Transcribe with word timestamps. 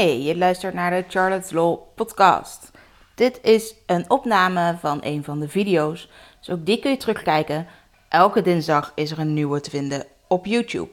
Hey, 0.00 0.22
je 0.22 0.36
luistert 0.36 0.74
naar 0.74 0.90
de 0.90 1.04
Charlotte's 1.08 1.50
Law 1.50 1.78
podcast. 1.94 2.70
Dit 3.14 3.40
is 3.42 3.74
een 3.86 4.10
opname 4.10 4.76
van 4.78 4.98
een 5.02 5.24
van 5.24 5.40
de 5.40 5.48
video's, 5.48 6.08
dus 6.38 6.50
ook 6.50 6.66
die 6.66 6.78
kun 6.78 6.90
je 6.90 6.96
terugkijken. 6.96 7.66
Elke 8.08 8.42
dinsdag 8.42 8.92
is 8.94 9.10
er 9.10 9.18
een 9.18 9.34
nieuwe 9.34 9.60
te 9.60 9.70
vinden 9.70 10.06
op 10.28 10.46
YouTube. 10.46 10.88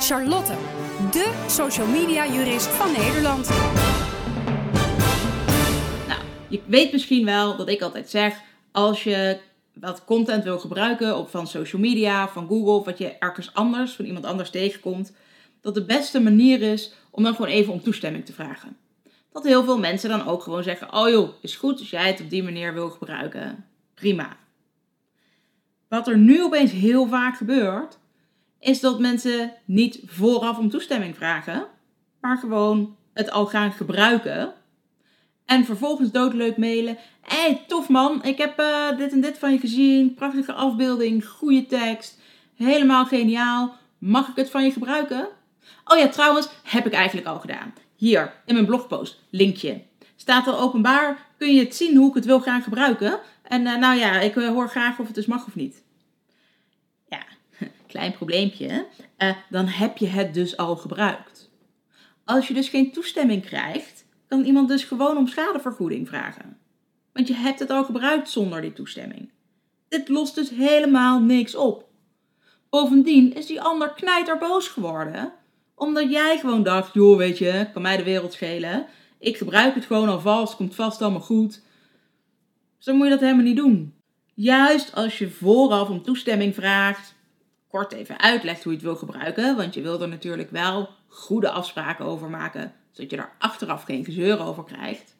Charlotte, 0.00 0.52
de 1.10 1.44
social 1.46 1.86
media 1.86 2.26
jurist 2.26 2.66
van 2.66 2.92
Nederland. 2.92 3.48
Nou, 6.08 6.20
je 6.48 6.60
weet 6.66 6.92
misschien 6.92 7.24
wel 7.24 7.56
dat 7.56 7.68
ik 7.68 7.82
altijd 7.82 8.10
zeg, 8.10 8.40
als 8.72 9.04
je 9.04 9.38
wat 9.72 10.04
content 10.04 10.44
wil 10.44 10.58
gebruiken 10.58 11.16
op 11.16 11.30
van 11.30 11.46
social 11.46 11.82
media, 11.82 12.28
van 12.28 12.46
Google, 12.46 12.72
of 12.72 12.84
wat 12.84 12.98
je 12.98 13.18
ergens 13.18 13.54
anders, 13.54 13.92
van 13.92 14.04
iemand 14.04 14.24
anders 14.24 14.50
tegenkomt, 14.50 15.12
dat 15.60 15.74
de 15.74 15.84
beste 15.84 16.20
manier 16.20 16.62
is 16.62 16.92
om 17.16 17.22
dan 17.22 17.34
gewoon 17.34 17.50
even 17.50 17.72
om 17.72 17.82
toestemming 17.82 18.24
te 18.24 18.32
vragen. 18.32 18.76
Dat 19.32 19.44
heel 19.44 19.64
veel 19.64 19.78
mensen 19.78 20.08
dan 20.08 20.26
ook 20.26 20.42
gewoon 20.42 20.62
zeggen: 20.62 20.92
Oh 20.92 21.08
joh, 21.08 21.28
is 21.40 21.56
goed 21.56 21.78
als 21.78 21.90
jij 21.90 22.06
het 22.06 22.20
op 22.20 22.30
die 22.30 22.42
manier 22.42 22.74
wil 22.74 22.90
gebruiken. 22.90 23.64
Prima. 23.94 24.36
Wat 25.88 26.08
er 26.08 26.18
nu 26.18 26.42
opeens 26.42 26.72
heel 26.72 27.06
vaak 27.06 27.36
gebeurt, 27.36 27.98
is 28.60 28.80
dat 28.80 29.00
mensen 29.00 29.52
niet 29.64 30.00
vooraf 30.06 30.58
om 30.58 30.70
toestemming 30.70 31.16
vragen, 31.16 31.66
maar 32.20 32.38
gewoon 32.38 32.96
het 33.12 33.30
al 33.30 33.46
gaan 33.46 33.72
gebruiken. 33.72 34.52
En 35.44 35.64
vervolgens 35.64 36.10
doodleuk 36.10 36.56
mailen. 36.56 36.98
Hé, 37.20 37.40
hey, 37.40 37.64
tof 37.66 37.88
man, 37.88 38.24
ik 38.24 38.38
heb 38.38 38.60
uh, 38.60 38.98
dit 38.98 39.12
en 39.12 39.20
dit 39.20 39.38
van 39.38 39.52
je 39.52 39.58
gezien. 39.58 40.14
Prachtige 40.14 40.52
afbeelding, 40.52 41.26
goede 41.26 41.66
tekst. 41.66 42.20
Helemaal 42.54 43.06
geniaal. 43.06 43.76
Mag 43.98 44.28
ik 44.28 44.36
het 44.36 44.50
van 44.50 44.64
je 44.64 44.70
gebruiken? 44.70 45.28
Oh 45.84 45.98
ja, 45.98 46.08
trouwens, 46.08 46.48
heb 46.62 46.86
ik 46.86 46.92
eigenlijk 46.92 47.26
al 47.26 47.38
gedaan. 47.38 47.74
Hier, 47.96 48.32
in 48.44 48.54
mijn 48.54 48.66
blogpost, 48.66 49.22
linkje. 49.30 49.82
Staat 50.16 50.46
al 50.46 50.60
openbaar, 50.60 51.26
kun 51.38 51.54
je 51.54 51.64
het 51.64 51.76
zien 51.76 51.96
hoe 51.96 52.08
ik 52.08 52.14
het 52.14 52.24
wil 52.24 52.40
gaan 52.40 52.62
gebruiken. 52.62 53.20
En 53.42 53.66
uh, 53.66 53.76
nou 53.76 53.98
ja, 53.98 54.20
ik 54.20 54.34
uh, 54.34 54.48
hoor 54.48 54.68
graag 54.68 54.98
of 54.98 55.06
het 55.06 55.14
dus 55.14 55.26
mag 55.26 55.46
of 55.46 55.54
niet. 55.54 55.82
Ja, 57.08 57.22
klein 57.86 58.12
probleempje. 58.12 58.86
Uh, 59.18 59.36
dan 59.50 59.66
heb 59.66 59.96
je 59.96 60.06
het 60.06 60.34
dus 60.34 60.56
al 60.56 60.76
gebruikt. 60.76 61.50
Als 62.24 62.48
je 62.48 62.54
dus 62.54 62.68
geen 62.68 62.92
toestemming 62.92 63.44
krijgt, 63.44 64.04
kan 64.28 64.44
iemand 64.44 64.68
dus 64.68 64.84
gewoon 64.84 65.16
om 65.16 65.26
schadevergoeding 65.26 66.08
vragen. 66.08 66.58
Want 67.12 67.28
je 67.28 67.34
hebt 67.34 67.58
het 67.58 67.70
al 67.70 67.84
gebruikt 67.84 68.30
zonder 68.30 68.60
die 68.60 68.72
toestemming. 68.72 69.30
Dit 69.88 70.08
lost 70.08 70.34
dus 70.34 70.50
helemaal 70.50 71.20
niks 71.20 71.54
op. 71.54 71.88
Bovendien 72.70 73.34
is 73.34 73.46
die 73.46 73.60
ander 73.60 73.92
knijterboos 73.92 74.68
geworden 74.68 75.32
omdat 75.76 76.10
jij 76.10 76.38
gewoon 76.38 76.62
dacht, 76.62 76.94
joh, 76.94 77.16
weet 77.16 77.38
je, 77.38 77.68
kan 77.72 77.82
mij 77.82 77.96
de 77.96 78.02
wereld 78.02 78.32
schelen. 78.32 78.86
Ik 79.18 79.36
gebruik 79.36 79.74
het 79.74 79.84
gewoon 79.86 80.08
alvast, 80.08 80.56
komt 80.56 80.74
vast 80.74 81.02
allemaal 81.02 81.20
goed. 81.20 81.62
Zo 82.78 82.94
moet 82.94 83.04
je 83.04 83.12
dat 83.12 83.20
helemaal 83.20 83.44
niet 83.44 83.56
doen. 83.56 83.94
Juist 84.34 84.94
als 84.94 85.18
je 85.18 85.30
vooraf 85.30 85.88
om 85.88 86.02
toestemming 86.02 86.54
vraagt, 86.54 87.14
kort 87.68 87.92
even 87.92 88.20
uitlegt 88.20 88.62
hoe 88.62 88.72
je 88.72 88.78
het 88.78 88.86
wil 88.86 88.96
gebruiken, 88.96 89.56
want 89.56 89.74
je 89.74 89.82
wil 89.82 90.02
er 90.02 90.08
natuurlijk 90.08 90.50
wel 90.50 90.88
goede 91.06 91.50
afspraken 91.50 92.04
over 92.04 92.30
maken, 92.30 92.72
zodat 92.90 93.10
je 93.10 93.16
er 93.16 93.32
achteraf 93.38 93.82
geen 93.82 94.04
gezeur 94.04 94.40
over 94.40 94.64
krijgt. 94.64 95.16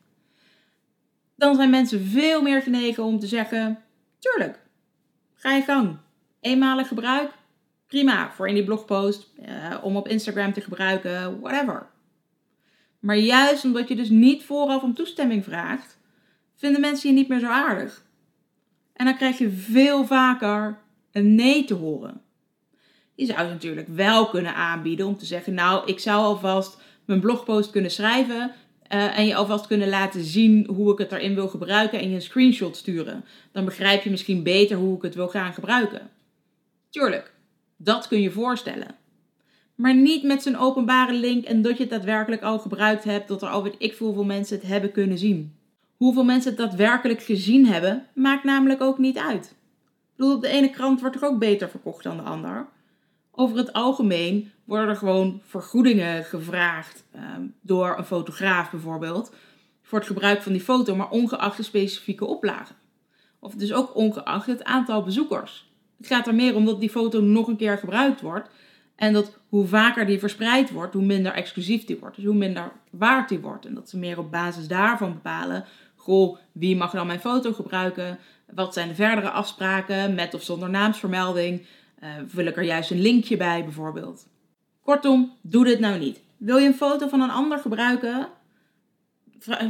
Dan 1.36 1.54
zijn 1.54 1.70
mensen 1.70 2.06
veel 2.06 2.42
meer 2.42 2.62
genegen 2.62 3.04
om 3.04 3.18
te 3.18 3.26
zeggen: 3.26 3.82
tuurlijk, 4.18 4.60
ga 5.34 5.52
je 5.52 5.62
gang. 5.62 5.96
Eenmalig 6.40 6.88
gebruik, 6.88 7.32
Prima 7.86 8.30
voor 8.30 8.48
in 8.48 8.54
die 8.54 8.64
blogpost, 8.64 9.30
uh, 9.48 9.76
om 9.82 9.96
op 9.96 10.08
Instagram 10.08 10.52
te 10.52 10.60
gebruiken, 10.60 11.40
whatever. 11.40 11.86
Maar 12.98 13.16
juist 13.16 13.64
omdat 13.64 13.88
je 13.88 13.96
dus 13.96 14.08
niet 14.08 14.44
vooraf 14.44 14.82
om 14.82 14.94
toestemming 14.94 15.44
vraagt, 15.44 15.98
vinden 16.54 16.80
mensen 16.80 17.08
je 17.08 17.14
niet 17.14 17.28
meer 17.28 17.40
zo 17.40 17.46
aardig. 17.46 18.04
En 18.92 19.04
dan 19.04 19.16
krijg 19.16 19.38
je 19.38 19.50
veel 19.50 20.04
vaker 20.04 20.78
een 21.12 21.34
nee 21.34 21.64
te 21.64 21.74
horen. 21.74 22.20
Je 23.14 23.26
zou 23.26 23.38
het 23.38 23.50
natuurlijk 23.50 23.88
wel 23.88 24.28
kunnen 24.28 24.54
aanbieden 24.54 25.06
om 25.06 25.16
te 25.16 25.26
zeggen: 25.26 25.54
Nou, 25.54 25.86
ik 25.86 25.98
zou 25.98 26.22
alvast 26.22 26.80
mijn 27.04 27.20
blogpost 27.20 27.70
kunnen 27.70 27.90
schrijven. 27.90 28.52
Uh, 28.94 29.18
en 29.18 29.26
je 29.26 29.34
alvast 29.34 29.66
kunnen 29.66 29.88
laten 29.88 30.24
zien 30.24 30.66
hoe 30.66 30.92
ik 30.92 30.98
het 30.98 31.12
erin 31.12 31.34
wil 31.34 31.48
gebruiken 31.48 31.98
en 31.98 32.08
je 32.08 32.14
een 32.14 32.22
screenshot 32.22 32.76
sturen. 32.76 33.24
Dan 33.52 33.64
begrijp 33.64 34.02
je 34.02 34.10
misschien 34.10 34.42
beter 34.42 34.76
hoe 34.76 34.96
ik 34.96 35.02
het 35.02 35.14
wil 35.14 35.28
gaan 35.28 35.54
gebruiken. 35.54 36.10
Tuurlijk, 36.90 37.32
dat 37.76 38.08
kun 38.08 38.20
je 38.20 38.30
voorstellen. 38.30 38.94
Maar 39.74 39.94
niet 39.94 40.22
met 40.22 40.42
zo'n 40.42 40.56
openbare 40.56 41.12
link 41.12 41.44
en 41.44 41.62
dat 41.62 41.76
je 41.76 41.82
het 41.82 41.92
daadwerkelijk 41.92 42.42
al 42.42 42.58
gebruikt 42.58 43.04
hebt, 43.04 43.28
dat 43.28 43.42
er 43.42 43.48
al 43.48 43.62
weet 43.62 43.74
ik 43.78 43.94
veel 43.94 44.06
hoeveel 44.06 44.24
mensen 44.24 44.56
het 44.56 44.66
hebben 44.66 44.92
kunnen 44.92 45.18
zien. 45.18 45.56
Hoeveel 45.96 46.24
mensen 46.24 46.50
het 46.50 46.60
daadwerkelijk 46.60 47.22
gezien 47.22 47.66
hebben, 47.66 48.06
maakt 48.14 48.44
namelijk 48.44 48.80
ook 48.80 48.98
niet 48.98 49.18
uit. 49.18 49.44
Ik 49.46 50.16
bedoel, 50.16 50.34
op 50.34 50.42
de 50.42 50.48
ene 50.48 50.70
krant 50.70 51.00
wordt 51.00 51.16
er 51.16 51.24
ook 51.24 51.38
beter 51.38 51.68
verkocht 51.68 52.02
dan 52.02 52.16
de 52.16 52.22
ander. 52.22 52.66
Over 53.30 53.56
het 53.56 53.72
algemeen 53.72 54.50
worden 54.64 54.88
er 54.88 54.96
gewoon 54.96 55.40
vergoedingen 55.44 56.24
gevraagd 56.24 57.04
ehm, 57.12 57.42
door 57.60 57.98
een 57.98 58.04
fotograaf 58.04 58.70
bijvoorbeeld 58.70 59.34
voor 59.82 59.98
het 59.98 60.06
gebruik 60.06 60.42
van 60.42 60.52
die 60.52 60.60
foto, 60.60 60.96
maar 60.96 61.10
ongeacht 61.10 61.56
de 61.56 61.62
specifieke 61.62 62.24
oplagen. 62.24 62.76
Of 63.38 63.54
dus 63.54 63.72
ook 63.72 63.94
ongeacht 63.94 64.46
het 64.46 64.64
aantal 64.64 65.02
bezoekers. 65.02 65.70
Het 65.96 66.06
gaat 66.06 66.26
er 66.26 66.34
meer 66.34 66.54
om 66.54 66.64
dat 66.64 66.80
die 66.80 66.90
foto 66.90 67.20
nog 67.20 67.48
een 67.48 67.56
keer 67.56 67.78
gebruikt 67.78 68.20
wordt. 68.20 68.48
En 68.96 69.12
dat 69.12 69.38
hoe 69.48 69.66
vaker 69.66 70.06
die 70.06 70.18
verspreid 70.18 70.70
wordt, 70.70 70.94
hoe 70.94 71.04
minder 71.04 71.32
exclusief 71.32 71.84
die 71.84 71.98
wordt. 71.98 72.16
Dus 72.16 72.24
hoe 72.24 72.34
minder 72.34 72.72
waard 72.90 73.28
die 73.28 73.38
wordt. 73.38 73.66
En 73.66 73.74
dat 73.74 73.90
ze 73.90 73.98
meer 73.98 74.18
op 74.18 74.30
basis 74.30 74.68
daarvan 74.68 75.12
bepalen. 75.12 75.64
Goh, 75.94 76.38
wie 76.52 76.76
mag 76.76 76.90
dan 76.90 77.06
mijn 77.06 77.20
foto 77.20 77.52
gebruiken? 77.52 78.18
Wat 78.54 78.74
zijn 78.74 78.88
de 78.88 78.94
verdere 78.94 79.30
afspraken 79.30 80.14
met 80.14 80.34
of 80.34 80.42
zonder 80.42 80.70
naamsvermelding? 80.70 81.66
Uh, 82.02 82.08
vul 82.26 82.44
ik 82.44 82.56
er 82.56 82.62
juist 82.62 82.90
een 82.90 83.00
linkje 83.00 83.36
bij 83.36 83.64
bijvoorbeeld? 83.64 84.26
Kortom, 84.82 85.32
doe 85.40 85.64
dit 85.64 85.78
nou 85.78 85.98
niet. 85.98 86.20
Wil 86.36 86.56
je 86.56 86.66
een 86.66 86.74
foto 86.74 87.08
van 87.08 87.20
een 87.20 87.30
ander 87.30 87.58
gebruiken? 87.58 88.28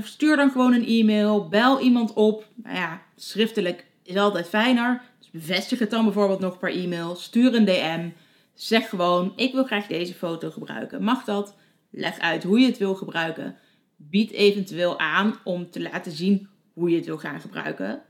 Stuur 0.02 0.36
dan 0.36 0.50
gewoon 0.50 0.72
een 0.72 0.86
e-mail, 0.86 1.48
bel 1.48 1.80
iemand 1.80 2.12
op. 2.12 2.46
Nou 2.54 2.76
ja, 2.76 3.02
schriftelijk 3.16 3.86
is 4.02 4.16
altijd 4.16 4.48
fijner. 4.48 5.02
Bevestig 5.36 5.78
het 5.78 5.90
dan 5.90 6.04
bijvoorbeeld 6.04 6.40
nog 6.40 6.58
per 6.58 6.70
e-mail. 6.70 7.14
Stuur 7.14 7.54
een 7.54 7.64
DM. 7.64 8.08
Zeg 8.54 8.88
gewoon: 8.88 9.32
Ik 9.36 9.52
wil 9.52 9.64
graag 9.64 9.86
deze 9.86 10.14
foto 10.14 10.50
gebruiken. 10.50 11.02
Mag 11.02 11.24
dat? 11.24 11.54
Leg 11.90 12.18
uit 12.18 12.42
hoe 12.42 12.60
je 12.60 12.66
het 12.66 12.78
wil 12.78 12.94
gebruiken. 12.94 13.56
Bied 13.96 14.30
eventueel 14.30 14.98
aan 14.98 15.34
om 15.44 15.70
te 15.70 15.82
laten 15.82 16.12
zien 16.12 16.48
hoe 16.72 16.90
je 16.90 16.96
het 16.96 17.06
wil 17.06 17.18
gaan 17.18 17.40
gebruiken. 17.40 18.02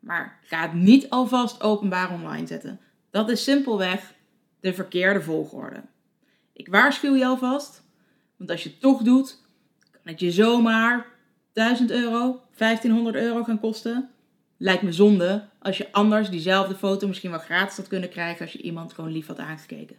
Maar 0.00 0.38
ga 0.42 0.62
het 0.62 0.72
niet 0.72 1.10
alvast 1.10 1.62
openbaar 1.62 2.12
online 2.12 2.46
zetten. 2.46 2.80
Dat 3.10 3.30
is 3.30 3.44
simpelweg 3.44 4.14
de 4.60 4.74
verkeerde 4.74 5.22
volgorde. 5.22 5.82
Ik 6.52 6.68
waarschuw 6.68 7.14
je 7.14 7.26
alvast, 7.26 7.82
want 8.36 8.50
als 8.50 8.62
je 8.62 8.68
het 8.68 8.80
toch 8.80 9.02
doet, 9.02 9.40
kan 9.90 10.00
het 10.02 10.20
je 10.20 10.30
zomaar 10.30 11.06
1000 11.52 11.90
euro, 11.90 12.40
1500 12.56 13.16
euro 13.16 13.44
gaan 13.44 13.60
kosten. 13.60 14.10
Lijkt 14.62 14.82
me 14.82 14.92
zonde 14.92 15.48
als 15.58 15.76
je 15.78 15.92
anders 15.92 16.30
diezelfde 16.30 16.74
foto 16.74 17.06
misschien 17.06 17.30
wel 17.30 17.38
gratis 17.38 17.76
had 17.76 17.88
kunnen 17.88 18.08
krijgen 18.08 18.40
als 18.40 18.52
je 18.52 18.62
iemand 18.62 18.92
gewoon 18.92 19.10
lief 19.10 19.26
had 19.26 19.38
aangekeken. 19.38 19.96